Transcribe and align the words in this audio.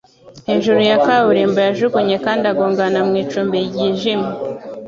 Hejuru 0.49 0.79
ya 0.89 0.97
kaburimbo 1.05 1.57
yajugunye 1.67 2.15
kandi 2.25 2.43
agongana 2.51 2.99
mu 3.07 3.13
icumbi 3.23 3.57
ryijimye, 3.69 4.31